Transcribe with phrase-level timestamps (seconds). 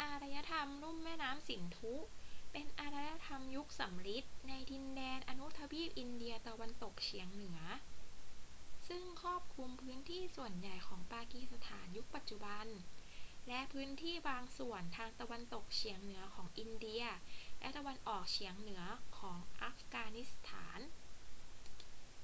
[0.00, 1.94] อารยธรรมลุ่มแม่น้ำสินธุ
[2.52, 7.58] เป็นอารยธรรมยุคสำริดในดินแดนอนุทวีปอินเดียตะวันตกเฉียงเหนือ
[8.88, 12.66] ซึ่งครอบคลุมพื้นที่ส่วนใหญ่ของปากีสถานยุคปัจจุบัน
[13.48, 17.04] และพื้นที่บางส่วนทางตะวันตกเฉียงเหนือของอินเดีย
[17.60, 18.82] และตะวันออกเฉียงเหนือ
[19.18, 20.80] ของอัฟกานิสถาน